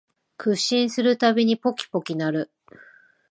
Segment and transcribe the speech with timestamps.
[0.39, 2.51] 屈伸するたびにポキポキ鳴る